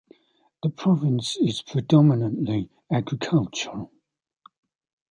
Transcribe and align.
The 0.63 0.69
province 0.69 1.37
is 1.37 1.61
predominantly 1.61 2.71
agricultural. 2.91 3.91